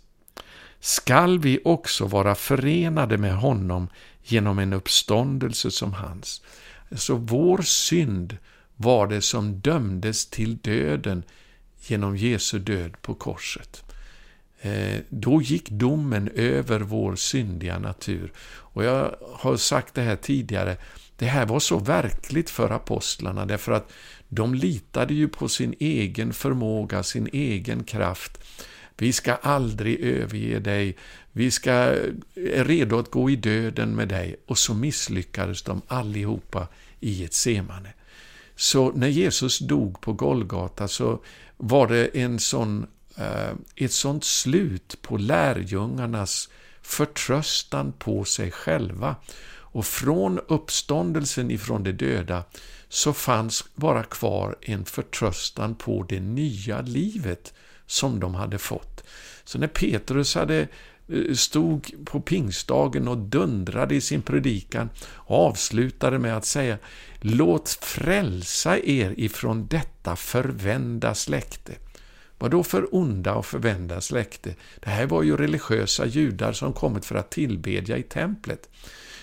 skall 0.79 1.39
vi 1.39 1.59
också 1.65 2.05
vara 2.05 2.35
förenade 2.35 3.17
med 3.17 3.35
honom 3.35 3.89
genom 4.23 4.59
en 4.59 4.73
uppståndelse 4.73 5.71
som 5.71 5.93
hans. 5.93 6.41
Så 6.91 7.15
vår 7.15 7.61
synd 7.61 8.37
var 8.75 9.07
det 9.07 9.21
som 9.21 9.59
dömdes 9.59 10.25
till 10.25 10.57
döden 10.57 11.23
genom 11.81 12.17
Jesu 12.17 12.59
död 12.59 13.01
på 13.01 13.13
korset. 13.13 13.83
Eh, 14.61 14.99
då 15.09 15.41
gick 15.41 15.69
domen 15.69 16.29
över 16.35 16.79
vår 16.79 17.15
syndiga 17.15 17.79
natur. 17.79 18.31
Och 18.43 18.83
jag 18.83 19.15
har 19.33 19.57
sagt 19.57 19.93
det 19.93 20.01
här 20.01 20.15
tidigare, 20.15 20.77
det 21.15 21.25
här 21.25 21.45
var 21.45 21.59
så 21.59 21.79
verkligt 21.79 22.49
för 22.49 22.69
apostlarna 22.69 23.45
därför 23.45 23.71
att 23.71 23.91
de 24.27 24.55
litade 24.55 25.13
ju 25.13 25.27
på 25.27 25.49
sin 25.49 25.75
egen 25.79 26.33
förmåga, 26.33 27.03
sin 27.03 27.29
egen 27.33 27.83
kraft. 27.83 28.43
Vi 29.01 29.13
ska 29.13 29.33
aldrig 29.33 29.99
överge 29.99 30.59
dig, 30.59 30.97
vi 31.31 31.51
ska, 31.51 31.71
är 32.35 32.65
redo 32.65 32.99
att 32.99 33.11
gå 33.11 33.29
i 33.29 33.35
döden 33.35 33.95
med 33.95 34.07
dig. 34.07 34.35
Och 34.47 34.57
så 34.57 34.73
misslyckades 34.73 35.61
de 35.61 35.81
allihopa 35.87 36.67
i 36.99 37.23
ett 37.23 37.33
semane. 37.33 37.93
Så 38.55 38.91
när 38.91 39.07
Jesus 39.07 39.59
dog 39.59 40.01
på 40.01 40.13
Golgata 40.13 40.87
så 40.87 41.23
var 41.57 41.87
det 41.87 42.17
en 42.17 42.39
sån, 42.39 42.87
eh, 43.17 43.51
ett 43.75 43.93
sånt 43.93 44.23
slut 44.23 45.01
på 45.01 45.17
lärjungarnas 45.17 46.49
förtröstan 46.81 47.93
på 47.99 48.23
sig 48.23 48.51
själva. 48.51 49.15
Och 49.51 49.85
från 49.85 50.39
uppståndelsen 50.47 51.51
ifrån 51.51 51.83
de 51.83 51.91
döda 51.91 52.43
så 52.89 53.13
fanns 53.13 53.65
bara 53.75 54.03
kvar 54.03 54.55
en 54.61 54.85
förtröstan 54.85 55.75
på 55.75 56.05
det 56.09 56.19
nya 56.19 56.81
livet 56.81 57.53
som 57.91 58.19
de 58.19 58.35
hade 58.35 58.57
fått. 58.57 58.90
Så 59.43 59.59
när 59.59 59.67
Petrus 59.67 60.35
hade 60.35 60.67
eh, 61.07 61.33
stod 61.33 62.05
på 62.05 62.21
pingstdagen 62.21 63.07
och 63.07 63.17
dundrade 63.17 63.95
i 63.95 64.01
sin 64.01 64.21
predikan 64.21 64.89
och 65.03 65.47
avslutade 65.47 66.19
med 66.19 66.37
att 66.37 66.45
säga 66.45 66.77
Låt 67.21 67.69
frälsa 67.69 68.79
er 68.79 69.13
ifrån 69.17 69.67
detta 69.67 70.15
förvända 70.15 71.15
släkte. 71.15 71.73
Vad 72.41 72.51
då 72.51 72.63
för 72.63 72.95
onda 72.95 73.33
och 73.33 73.45
förvända 73.45 74.01
släkte? 74.01 74.55
Det 74.79 74.89
här 74.89 75.05
var 75.05 75.23
ju 75.23 75.37
religiösa 75.37 76.05
judar 76.05 76.53
som 76.53 76.73
kommit 76.73 77.05
för 77.05 77.15
att 77.15 77.31
tillbedja 77.31 77.97
i 77.97 78.03
templet. 78.03 78.69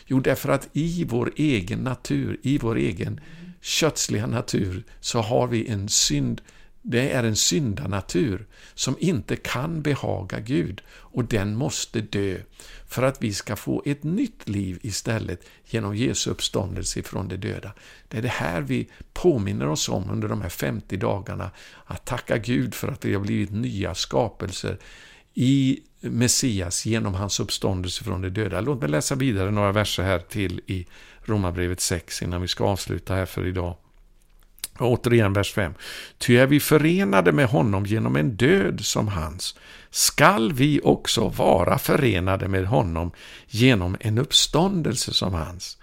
Jo, 0.06 0.20
därför 0.20 0.48
att 0.48 0.68
i 0.72 1.04
vår 1.04 1.32
egen 1.37 1.78
natur, 1.78 2.40
i 2.42 2.58
vår 2.58 2.76
egen 2.76 3.20
kötsliga 3.60 4.26
natur, 4.26 4.84
så 5.00 5.20
har 5.20 5.46
vi 5.46 5.66
en 5.66 5.88
synd 5.88 6.40
det 6.82 7.11
är 7.11 7.25
en 7.25 7.37
syndanatur 7.37 8.47
som 8.75 8.97
inte 8.99 9.37
kan 9.37 9.82
behaga 9.82 10.40
Gud 10.40 10.82
och 10.90 11.25
den 11.25 11.54
måste 11.54 12.00
dö 12.00 12.37
för 12.87 13.02
att 13.02 13.23
vi 13.23 13.32
ska 13.32 13.56
få 13.56 13.82
ett 13.87 14.02
nytt 14.02 14.49
liv 14.49 14.78
istället 14.82 15.44
genom 15.66 15.97
Jesu 15.97 16.30
uppståndelse 16.30 17.02
från 17.02 17.28
de 17.28 17.37
döda. 17.37 17.73
Det 18.08 18.18
är 18.18 18.23
det 18.23 18.28
här 18.28 18.61
vi 18.61 18.88
påminner 19.12 19.68
oss 19.68 19.88
om 19.88 20.11
under 20.11 20.28
de 20.28 20.42
här 20.42 20.49
50 20.49 20.97
dagarna, 20.97 21.50
att 21.85 22.04
tacka 22.04 22.38
Gud 22.38 22.75
för 22.75 22.88
att 22.88 23.04
vi 23.04 23.14
har 23.14 23.20
blivit 23.20 23.50
nya 23.50 23.94
skapelser 23.94 24.78
i 25.35 25.80
Messias 26.00 26.87
genom 26.87 27.14
hans 27.14 27.40
uppståndelse 27.40 28.04
från 28.04 28.23
de 28.23 28.28
döda. 28.28 28.61
Låt 28.61 28.80
mig 28.80 28.90
läsa 28.90 29.14
vidare 29.14 29.50
några 29.50 29.73
verser 29.73 30.02
här 30.02 30.18
till 30.18 30.61
i 30.66 30.87
Romarbrevet 31.23 31.80
6 31.80 32.23
innan 32.23 32.42
vi 32.42 32.49
ska 32.49 32.64
avsluta 32.64 33.14
här 33.14 33.26
för 33.26 33.47
idag. 33.47 33.76
Återigen 34.78 35.32
vers 35.32 35.52
5. 35.52 35.75
Ty 36.18 36.37
är 36.37 36.47
vi 36.47 36.61
förenade 36.61 37.32
med 37.32 37.47
honom 37.47 37.87
genom 37.87 38.16
en 38.16 38.37
död 38.37 38.80
som 38.80 39.08
hans, 39.08 39.54
skall 39.90 40.52
vi 40.52 40.80
också 40.85 41.28
vara 41.28 41.78
förenade 41.78 42.49
med 42.49 42.66
honom 42.66 43.12
genom 43.47 43.97
en 44.00 44.18
uppståndelse 44.18 45.12
som 45.14 45.35
hans. 45.35 45.78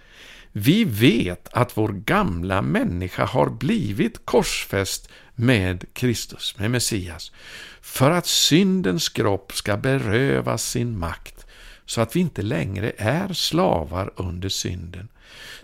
Vi 0.52 0.84
vet 0.84 1.48
att 1.52 1.76
vår 1.76 1.88
gamla 1.88 2.62
människa 2.62 3.24
har 3.24 3.50
blivit 3.50 4.26
korsfäst 4.26 5.08
med 5.34 5.84
Kristus, 5.92 6.58
med 6.58 6.70
Messias, 6.70 7.32
för 7.80 8.10
att 8.10 8.26
syndens 8.26 9.08
kropp 9.08 9.52
ska 9.52 9.76
berövas 9.76 10.64
sin 10.64 10.98
makt, 10.98 11.46
så 11.86 12.00
att 12.00 12.16
vi 12.16 12.20
inte 12.20 12.42
längre 12.42 12.92
är 12.98 13.32
slavar 13.32 14.10
under 14.16 14.48
synden. 14.48 15.08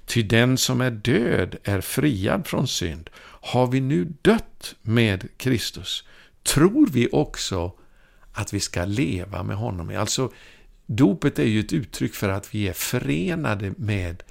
Ty 0.07 0.23
den 0.23 0.59
som 0.59 0.81
är 0.81 0.91
död 0.91 1.57
är 1.65 1.81
friad 1.81 2.47
från 2.47 2.69
synd. 2.69 3.11
Har 3.25 3.67
vi 3.67 3.81
nu 3.81 4.13
dött 4.23 4.75
med 4.83 5.29
Kristus, 5.37 6.05
tror 6.43 6.87
vi 6.87 7.09
också 7.13 7.73
att 8.33 8.53
vi 8.53 8.61
ska 8.61 8.85
leva 8.85 9.43
med 9.43 9.57
honom. 9.57 9.97
Alltså, 9.97 10.33
dopet 10.87 11.39
är 11.39 11.47
ju 11.47 11.61
ett 11.61 11.73
uttryck 11.73 12.15
för 12.15 12.29
att 12.29 12.55
vi 12.55 12.69
är 12.69 12.73
förenade 12.73 13.75
med 13.77 14.23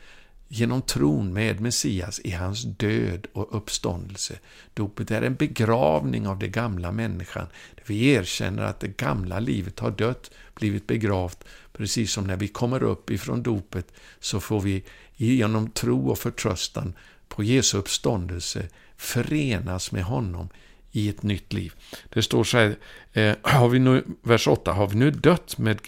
genom 0.53 0.81
tron 0.81 1.33
med 1.33 1.59
Messias 1.59 2.19
i 2.19 2.31
hans 2.31 2.63
död 2.63 3.27
och 3.33 3.55
uppståndelse. 3.55 4.39
Dopet 4.73 5.11
är 5.11 5.21
en 5.21 5.35
begravning 5.35 6.27
av 6.27 6.39
det 6.39 6.47
gamla 6.47 6.91
människan. 6.91 7.47
Vi 7.85 8.09
erkänner 8.09 8.63
att 8.63 8.79
det 8.79 8.97
gamla 8.97 9.39
livet 9.39 9.79
har 9.79 9.91
dött, 9.91 10.31
blivit 10.53 10.87
begravt. 10.87 11.43
Precis 11.73 12.11
som 12.11 12.27
när 12.27 12.37
vi 12.37 12.47
kommer 12.47 12.83
upp 12.83 13.09
ifrån 13.09 13.43
dopet 13.43 13.93
så 14.19 14.39
får 14.39 14.61
vi 14.61 14.83
genom 15.25 15.69
tro 15.69 16.09
och 16.09 16.19
förtröstan 16.19 16.93
på 17.27 17.43
Jesu 17.43 17.77
uppståndelse 17.77 18.67
förenas 18.97 19.91
med 19.91 20.03
honom 20.03 20.49
i 20.91 21.09
ett 21.09 21.23
nytt 21.23 21.53
liv. 21.53 21.73
Det 22.09 22.21
står 22.21 22.43
så 22.43 22.57
här, 22.57 22.75
eh, 23.13 23.35
har 23.41 23.69
vi 23.69 23.79
nu, 23.79 24.03
vers 24.21 24.47
8, 24.47 24.71
har 24.71 24.87
vi 24.87 24.95
nu 24.95 25.11
dött 25.11 25.57
med 25.57 25.79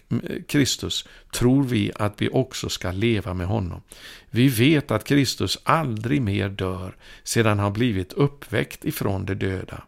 Kristus 0.48 1.08
tror 1.34 1.64
vi 1.64 1.92
att 1.96 2.22
vi 2.22 2.30
också 2.30 2.70
ska 2.70 2.92
leva 2.92 3.34
med 3.34 3.48
honom. 3.48 3.82
Vi 4.30 4.48
vet 4.48 4.92
att 4.92 5.04
Kristus 5.04 5.60
aldrig 5.64 6.22
mer 6.22 6.50
dör 6.50 6.96
sedan 7.24 7.60
han 7.60 7.74
blivit 7.74 8.14
uppväckt 8.14 8.86
ifrån 8.86 9.26
de 9.26 9.36
döda. 9.36 9.84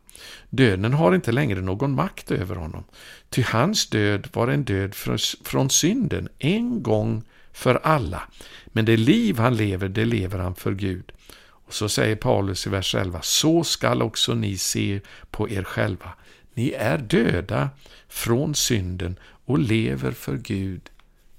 Döden 0.50 0.94
har 0.94 1.16
inte 1.16 1.32
längre 1.32 1.62
någon 1.62 1.92
makt 1.92 2.32
över 2.32 2.56
honom, 2.56 2.84
ty 3.30 3.42
hans 3.42 3.90
död 3.90 4.28
var 4.34 4.48
en 4.48 4.64
död 4.64 4.96
från 5.44 5.70
synden 5.70 6.30
en 6.40 6.84
gång 6.84 7.24
för 7.56 7.76
alla, 7.76 8.22
men 8.66 8.86
det 8.86 8.98
liv 8.98 9.38
han 9.38 9.58
lever, 9.58 9.90
det 9.90 10.06
lever 10.06 10.40
han 10.40 10.56
för 10.56 10.74
Gud. 10.74 11.12
Och 11.38 11.74
så 11.74 11.90
säger 11.90 12.16
Paulus 12.16 12.68
i 12.68 12.70
vers 12.70 12.96
11, 12.96 13.22
så 13.22 13.64
skall 13.64 14.02
också 14.02 14.34
ni 14.34 14.58
se 14.58 15.02
på 15.32 15.50
er 15.50 15.64
själva. 15.64 16.14
Ni 16.54 16.70
är 16.70 16.98
döda 16.98 17.70
från 18.08 18.56
synden 18.56 19.20
och 19.46 19.60
lever 19.60 20.12
för 20.12 20.38
Gud 20.38 20.82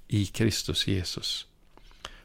i 0.09 0.27
Kristus 0.27 0.87
Jesus. 0.87 1.47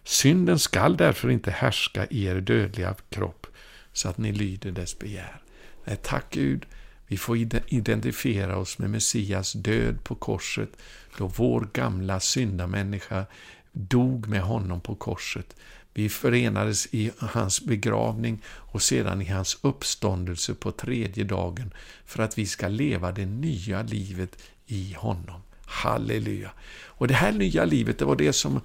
Synden 0.03 0.59
skall 0.59 0.97
därför 0.97 1.29
inte 1.29 1.51
härska 1.51 2.05
i 2.05 2.25
er 2.25 2.41
dödliga 2.41 2.95
kropp 3.09 3.47
så 3.93 4.09
att 4.09 4.17
ni 4.17 4.31
lyder 4.31 4.71
dess 4.71 4.99
begär. 4.99 5.41
Nej, 5.85 5.97
tack 6.03 6.25
Gud, 6.29 6.65
vi 7.07 7.17
får 7.17 7.37
identifiera 7.67 8.57
oss 8.57 8.77
med 8.77 8.89
Messias 8.89 9.53
död 9.53 10.03
på 10.03 10.15
korset, 10.15 10.69
då 11.17 11.27
vår 11.27 11.67
gamla 11.73 12.19
syndamänniska 12.19 13.25
dog 13.71 14.27
med 14.27 14.41
honom 14.41 14.81
på 14.81 14.95
korset. 14.95 15.55
Vi 15.93 16.09
förenades 16.09 16.87
i 16.91 17.11
hans 17.17 17.61
begravning 17.61 18.41
och 18.45 18.81
sedan 18.81 19.21
i 19.21 19.25
hans 19.25 19.57
uppståndelse 19.61 20.53
på 20.53 20.71
tredje 20.71 21.23
dagen 21.23 21.73
för 22.05 22.23
att 22.23 22.37
vi 22.37 22.45
ska 22.45 22.67
leva 22.67 23.11
det 23.11 23.25
nya 23.25 23.81
livet 23.81 24.37
i 24.65 24.95
honom. 24.97 25.41
Halleluja! 25.65 26.51
Och 26.85 27.07
det 27.07 27.13
här 27.13 27.31
nya 27.31 27.65
livet, 27.65 27.99
det 27.99 28.05
var 28.05 28.15
det 28.15 28.33
som 28.33 28.61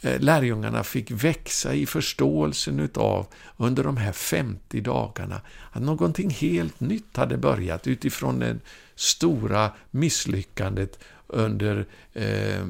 eh, 0.00 0.20
lärjungarna 0.20 0.84
fick 0.84 1.10
växa 1.10 1.74
i 1.74 1.86
förståelsen 1.86 2.80
utav 2.80 3.26
under 3.56 3.84
de 3.84 3.96
här 3.96 4.12
50 4.12 4.80
dagarna. 4.80 5.40
Att 5.72 5.82
någonting 5.82 6.30
helt 6.30 6.80
nytt 6.80 7.16
hade 7.16 7.36
börjat 7.36 7.86
utifrån 7.86 8.38
det 8.38 8.58
stora 8.94 9.72
misslyckandet 9.90 10.98
under 11.26 11.86
eh, 12.12 12.66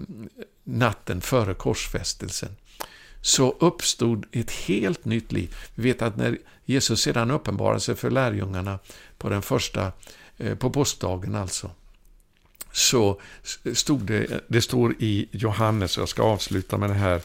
natten 0.68 1.20
före 1.20 1.54
korsfästelsen 1.54 2.56
så 3.20 3.56
uppstod 3.60 4.26
ett 4.32 4.50
helt 4.50 5.04
nytt 5.04 5.32
liv. 5.32 5.56
Vi 5.74 5.82
vet 5.82 6.02
att 6.02 6.16
när 6.16 6.38
Jesus 6.64 7.00
sedan 7.00 7.30
uppenbarade 7.30 7.80
sig 7.80 7.96
för 7.96 8.10
lärjungarna 8.10 8.78
på 9.18 9.28
den 9.28 9.42
första, 9.42 9.92
eh, 10.36 10.54
på 10.54 10.70
påskdagen 10.70 11.34
alltså, 11.34 11.70
så 12.72 13.20
stod 13.74 14.00
det, 14.00 14.40
det 14.48 14.62
står 14.62 14.94
i 14.98 15.28
Johannes, 15.30 15.96
och 15.96 16.02
jag 16.02 16.08
ska 16.08 16.22
avsluta 16.22 16.78
med 16.78 16.90
det 16.90 16.94
här, 16.94 17.22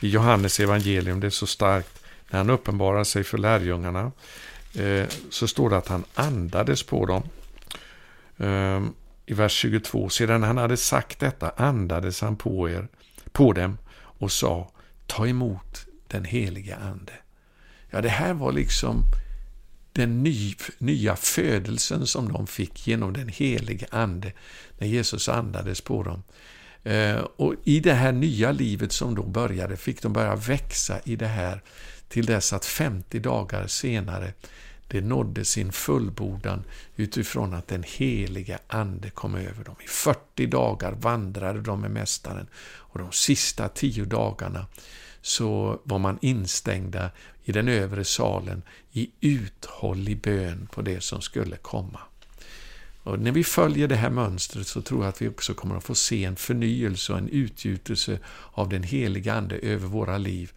i 0.00 0.08
Johannes 0.08 0.60
evangelium, 0.60 1.20
det 1.20 1.26
är 1.26 1.30
så 1.30 1.46
starkt, 1.46 2.02
när 2.30 2.38
han 2.38 2.50
uppenbarar 2.50 3.04
sig 3.04 3.24
för 3.24 3.38
lärjungarna, 3.38 4.12
eh, 4.74 5.06
så 5.30 5.48
står 5.48 5.70
det 5.70 5.76
att 5.76 5.88
han 5.88 6.04
andades 6.14 6.82
på 6.82 7.06
dem. 7.06 7.22
Ehm, 8.38 8.94
i 9.30 9.32
vers 9.32 9.52
22, 9.52 10.08
sedan 10.08 10.42
han 10.42 10.56
hade 10.56 10.76
sagt 10.76 11.20
detta 11.20 11.50
andades 11.50 12.20
han 12.20 12.36
på 12.36 12.70
er, 12.70 12.88
på 13.32 13.52
dem 13.52 13.78
och 13.94 14.32
sa, 14.32 14.70
ta 15.06 15.26
emot 15.26 15.86
den 16.08 16.24
heliga 16.24 16.76
Ande. 16.76 17.12
Ja, 17.90 18.00
det 18.00 18.08
här 18.08 18.34
var 18.34 18.52
liksom 18.52 19.02
den 19.92 20.22
ny, 20.22 20.54
nya 20.78 21.16
födelsen 21.16 22.06
som 22.06 22.32
de 22.32 22.46
fick 22.46 22.86
genom 22.86 23.12
den 23.12 23.28
helige 23.28 23.86
Ande 23.90 24.32
när 24.78 24.86
Jesus 24.86 25.28
andades 25.28 25.80
på 25.80 26.02
dem. 26.02 26.22
Eh, 26.82 27.20
och 27.36 27.54
i 27.64 27.80
det 27.80 27.94
här 27.94 28.12
nya 28.12 28.52
livet 28.52 28.92
som 28.92 29.14
då 29.14 29.22
började 29.22 29.76
fick 29.76 30.02
de 30.02 30.12
börja 30.12 30.36
växa 30.36 31.00
i 31.04 31.16
det 31.16 31.28
här 31.28 31.62
till 32.08 32.26
dess 32.26 32.52
att 32.52 32.64
50 32.64 33.18
dagar 33.18 33.66
senare 33.66 34.32
det 34.90 35.00
nådde 35.00 35.44
sin 35.44 35.72
fullbordan 35.72 36.64
utifrån 36.96 37.54
att 37.54 37.68
den 37.68 37.84
heliga 37.86 38.58
Ande 38.66 39.10
kom 39.10 39.34
över 39.34 39.64
dem. 39.64 39.76
I 39.84 39.88
40 39.88 40.46
dagar 40.46 40.92
vandrade 40.92 41.60
de 41.60 41.80
med 41.80 41.90
Mästaren 41.90 42.46
och 42.62 42.98
de 42.98 43.12
sista 43.12 43.68
tio 43.68 44.04
dagarna 44.04 44.66
så 45.22 45.80
var 45.84 45.98
man 45.98 46.18
instängda 46.22 47.10
i 47.44 47.52
den 47.52 47.68
övre 47.68 48.04
salen 48.04 48.62
i 48.92 49.10
uthållig 49.20 50.20
bön 50.20 50.68
på 50.72 50.82
det 50.82 51.00
som 51.00 51.20
skulle 51.20 51.56
komma. 51.56 52.00
Och 53.02 53.18
när 53.18 53.32
vi 53.32 53.44
följer 53.44 53.88
det 53.88 53.96
här 53.96 54.10
mönstret 54.10 54.66
så 54.66 54.82
tror 54.82 55.02
jag 55.02 55.08
att 55.08 55.22
vi 55.22 55.28
också 55.28 55.54
kommer 55.54 55.76
att 55.76 55.84
få 55.84 55.94
se 55.94 56.24
en 56.24 56.36
förnyelse 56.36 57.12
och 57.12 57.18
en 57.18 57.28
utgjutelse 57.28 58.18
av 58.52 58.68
den 58.68 58.82
heliga 58.82 59.34
Ande 59.34 59.56
över 59.56 59.86
våra 59.86 60.18
liv. 60.18 60.52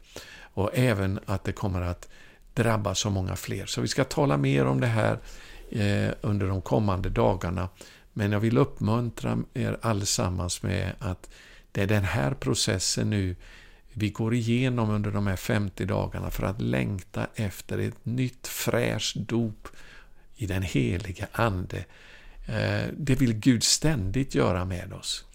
Och 0.54 0.70
även 0.74 1.20
att 1.26 1.44
det 1.44 1.52
kommer 1.52 1.82
att 1.82 2.10
drabba 2.54 2.96
så 2.96 3.10
många 3.10 3.36
fler. 3.36 3.66
Så 3.66 3.82
vi 3.82 3.88
ska 3.88 4.04
tala 4.04 4.38
mer 4.38 4.66
om 4.66 4.82
det 4.82 4.88
här 4.88 5.20
eh, 5.72 6.14
under 6.22 6.48
de 6.48 6.62
kommande 6.62 7.10
dagarna. 7.10 7.70
Men 8.14 8.32
jag 8.32 8.40
vill 8.40 8.58
uppmuntra 8.58 9.40
er 9.54 9.78
allesammans 9.82 10.64
med 10.64 10.92
att 11.00 11.30
det 11.72 11.82
är 11.82 11.88
den 11.88 12.04
här 12.04 12.34
processen 12.34 13.10
nu 13.10 13.36
vi 13.94 14.10
går 14.10 14.34
igenom 14.34 14.90
under 14.90 15.12
de 15.12 15.28
här 15.28 15.36
50 15.36 15.86
dagarna 15.86 16.32
för 16.32 16.44
att 16.44 16.62
längta 16.62 17.28
efter 17.36 17.78
ett 17.78 18.06
nytt 18.06 18.48
fräscht 18.48 19.16
dop 19.16 19.68
i 20.36 20.46
den 20.46 20.62
heliga 20.62 21.28
Ande. 21.32 21.86
Eh, 22.46 22.88
det 22.98 23.16
vill 23.16 23.34
Gud 23.34 23.64
ständigt 23.64 24.36
göra 24.36 24.66
med 24.66 24.94
oss. 24.94 25.26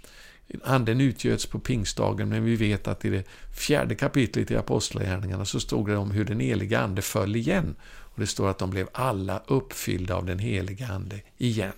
Anden 0.64 1.00
utgöts 1.00 1.46
på 1.46 1.58
pingstdagen, 1.58 2.28
men 2.28 2.44
vi 2.44 2.56
vet 2.56 2.88
att 2.88 3.04
i 3.04 3.11
det 3.11 3.28
fjärde 3.52 3.94
kapitlet 3.94 4.50
i 4.50 4.56
Apostlagärningarna 4.56 5.44
så 5.44 5.61
stod 5.61 5.88
det 5.88 5.96
om 5.96 6.11
hur 6.11 6.24
den 6.24 6.40
heliga 6.40 6.80
Ande 6.80 7.02
föll 7.02 7.37
igen. 7.37 7.76
Och 7.82 8.20
Det 8.20 8.26
står 8.26 8.50
att 8.50 8.58
de 8.58 8.70
blev 8.70 8.88
alla 8.92 9.42
uppfyllda 9.46 10.14
av 10.14 10.26
den 10.26 10.38
heliga 10.38 10.87
Ande 10.87 11.20
igen. 11.37 11.72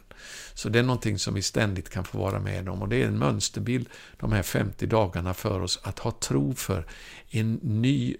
Så 0.54 0.68
det 0.68 0.78
är 0.78 0.82
någonting 0.82 1.18
som 1.18 1.34
vi 1.34 1.42
ständigt 1.42 1.90
kan 1.90 2.04
få 2.04 2.18
vara 2.18 2.40
med 2.40 2.68
om 2.68 2.82
och 2.82 2.88
det 2.88 3.02
är 3.02 3.06
en 3.06 3.18
mönsterbild 3.18 3.88
de 4.16 4.32
här 4.32 4.42
50 4.42 4.86
dagarna 4.86 5.34
för 5.34 5.60
oss 5.60 5.80
att 5.82 5.98
ha 5.98 6.10
tro 6.10 6.54
för 6.54 6.86
en 7.30 7.54
ny 7.54 8.16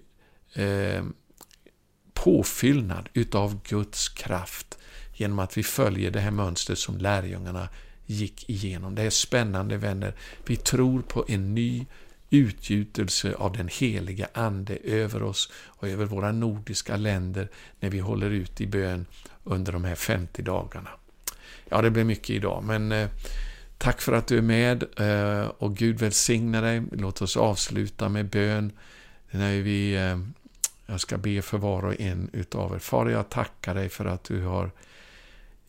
eh, 0.55 1.05
påfyllnad 2.15 3.09
utav 3.13 3.61
Guds 3.63 4.09
kraft 4.09 4.79
genom 5.15 5.39
att 5.39 5.59
vi 5.59 5.63
följer 5.63 6.11
det 6.11 6.21
här 6.21 6.31
mönstret 6.31 6.79
som 6.79 6.99
lärjungarna 6.99 7.69
gick 8.11 8.51
igenom. 8.51 8.95
Det 8.95 9.03
är 9.03 9.11
spännande 9.11 9.77
vänner. 9.77 10.15
Vi 10.47 10.57
tror 10.57 11.03
på 11.03 11.25
en 11.29 11.55
ny 11.55 11.87
utgjutelse 12.31 13.35
av 13.35 13.53
den 13.53 13.69
heliga 13.73 14.29
Ande 14.33 14.77
över 14.85 15.23
oss 15.23 15.53
och 15.53 15.89
över 15.89 16.05
våra 16.05 16.33
nordiska 16.33 16.97
länder 16.97 17.49
när 17.81 17.91
vi 17.91 17.99
håller 17.99 18.31
ut 18.31 18.61
i 18.61 18.67
bön 18.67 19.07
under 19.45 19.73
de 19.73 19.85
här 19.85 19.95
50 19.95 20.43
dagarna. 20.43 20.91
Ja, 21.69 21.83
det 21.83 21.91
blir 21.91 22.05
mycket 22.05 22.31
idag, 22.31 22.65
men 22.65 22.93
eh, 22.93 23.09
tack 23.79 24.01
för 24.01 24.13
att 24.13 24.27
du 24.27 24.39
är 24.39 24.43
med 24.43 24.85
eh, 24.97 25.49
och 25.49 25.77
Gud 25.77 25.99
välsigna 25.99 26.61
dig. 26.61 26.83
Låt 26.93 27.23
oss 27.23 27.37
avsluta 27.37 28.09
med 28.09 28.27
bön. 28.27 28.73
När 29.31 29.61
vi, 29.61 29.95
eh, 29.95 30.19
jag 30.87 31.01
ska 31.01 31.19
be 31.19 31.43
för 31.43 31.59
var 31.59 31.85
och 31.85 32.01
en 32.01 32.31
utav 32.33 32.75
er. 32.75 32.79
Far, 32.79 33.09
jag 33.09 33.29
tackar 33.29 33.75
dig 33.75 33.89
för 33.89 34.05
att 34.05 34.25
du 34.25 34.43
har 34.43 34.71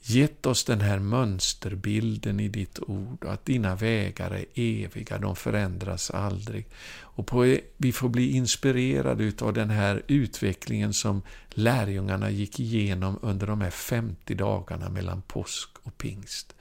gett 0.01 0.45
oss 0.45 0.63
den 0.63 0.81
här 0.81 0.99
mönsterbilden 0.99 2.39
i 2.39 2.47
ditt 2.47 2.79
ord, 2.79 3.25
att 3.25 3.45
dina 3.45 3.75
vägar 3.75 4.31
är 4.31 4.45
eviga, 4.55 5.17
de 5.17 5.35
förändras 5.35 6.11
aldrig. 6.11 6.67
Och 6.99 7.27
på, 7.27 7.57
vi 7.77 7.91
får 7.91 8.09
bli 8.09 8.31
inspirerade 8.31 9.31
av 9.41 9.53
den 9.53 9.69
här 9.69 10.01
utvecklingen 10.07 10.93
som 10.93 11.21
lärjungarna 11.49 12.29
gick 12.29 12.59
igenom 12.59 13.19
under 13.21 13.47
de 13.47 13.61
här 13.61 13.69
50 13.69 14.35
dagarna 14.35 14.89
mellan 14.89 15.21
påsk 15.21 15.69
och 15.83 15.97
pingst. 15.97 16.55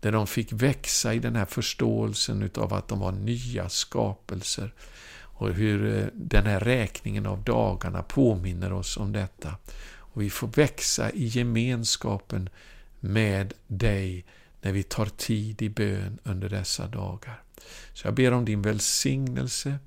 Där 0.00 0.12
de 0.12 0.26
fick 0.26 0.52
växa 0.52 1.14
i 1.14 1.18
den 1.18 1.36
här 1.36 1.44
förståelsen 1.44 2.42
utav 2.42 2.74
att 2.74 2.88
de 2.88 3.00
var 3.00 3.12
nya 3.12 3.68
skapelser. 3.68 4.74
Och 5.40 5.52
hur 5.52 5.98
eh, 5.98 6.06
den 6.14 6.46
här 6.46 6.60
räkningen 6.60 7.26
av 7.26 7.44
dagarna 7.44 8.02
påminner 8.02 8.72
oss 8.72 8.96
om 8.96 9.12
detta. 9.12 9.54
Och 10.12 10.22
vi 10.22 10.30
får 10.30 10.48
växa 10.48 11.10
i 11.10 11.24
gemenskapen 11.24 12.48
med 13.00 13.54
dig 13.66 14.24
när 14.60 14.72
vi 14.72 14.82
tar 14.82 15.06
tid 15.06 15.62
i 15.62 15.68
bön 15.68 16.18
under 16.22 16.48
dessa 16.48 16.86
dagar. 16.86 17.42
Så 17.92 18.06
jag 18.06 18.14
ber 18.14 18.32
om 18.32 18.44
din 18.44 18.62
välsignelse 18.62 19.78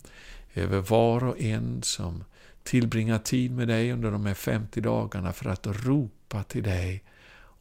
över 0.53 0.79
var 0.79 1.23
och 1.23 1.39
en 1.39 1.83
som 1.83 2.23
tillbringar 2.63 3.19
tid 3.19 3.51
med 3.51 3.67
dig 3.67 3.91
under 3.91 4.11
de 4.11 4.25
här 4.25 4.33
50 4.33 4.81
dagarna 4.81 5.33
för 5.33 5.49
att 5.49 5.67
ropa 5.67 6.43
till 6.43 6.63
dig 6.63 7.03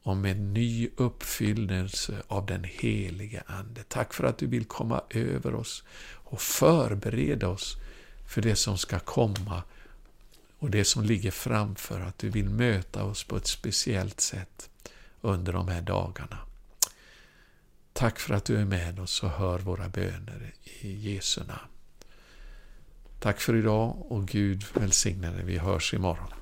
om 0.02 0.24
en 0.24 0.52
ny 0.54 0.88
uppfyllelse 0.96 2.22
av 2.28 2.46
den 2.46 2.64
helige 2.64 3.42
Ande. 3.46 3.82
Tack 3.88 4.14
för 4.14 4.24
att 4.24 4.38
du 4.38 4.46
vill 4.46 4.64
komma 4.64 5.02
över 5.10 5.54
oss 5.54 5.84
och 6.12 6.40
förbereda 6.40 7.48
oss 7.48 7.76
för 8.28 8.42
det 8.42 8.56
som 8.56 8.78
ska 8.78 8.98
komma 8.98 9.62
och 10.62 10.70
det 10.70 10.84
som 10.84 11.04
ligger 11.04 11.30
framför, 11.30 12.00
att 12.00 12.18
du 12.18 12.30
vill 12.30 12.48
möta 12.48 13.04
oss 13.04 13.24
på 13.24 13.36
ett 13.36 13.46
speciellt 13.46 14.20
sätt 14.20 14.70
under 15.20 15.52
de 15.52 15.68
här 15.68 15.82
dagarna. 15.82 16.38
Tack 17.92 18.18
för 18.18 18.34
att 18.34 18.44
du 18.44 18.56
är 18.56 18.64
med 18.64 19.00
oss 19.00 19.22
och 19.22 19.30
hör 19.30 19.58
våra 19.58 19.88
böner 19.88 20.54
i 20.80 21.12
Jesu 21.12 21.40
namn. 21.40 21.70
Tack 23.20 23.40
för 23.40 23.56
idag 23.56 24.12
och 24.12 24.28
Gud 24.28 24.64
välsigne 24.74 25.30
dig. 25.30 25.44
Vi 25.44 25.58
hörs 25.58 25.94
imorgon. 25.94 26.41